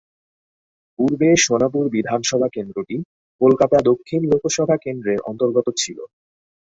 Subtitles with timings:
[0.99, 2.97] পূর্বে সোনারপুর বিধানসভা কেন্দ্রটি
[3.41, 5.97] কলকাতা দক্ষিণ লোকসভা কেন্দ্রের অন্তর্গত ছিল।